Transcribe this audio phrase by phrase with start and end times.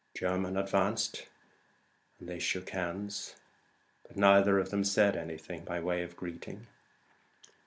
[0.17, 1.27] Jermyn advanced,
[2.17, 3.35] and they shook hands,
[4.01, 6.65] but neither of them said anything by way of greeting.